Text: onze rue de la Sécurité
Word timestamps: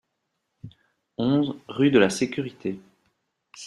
onze 1.19 1.51
rue 1.67 1.91
de 1.91 1.99
la 1.99 2.09
Sécurité 2.09 2.79